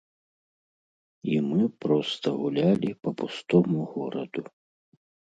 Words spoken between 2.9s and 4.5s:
па пустому гораду.